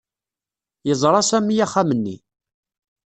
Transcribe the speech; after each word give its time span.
Yeẓra 0.87 1.21
Sami 1.29 1.55
axxam-nni. 1.65 2.15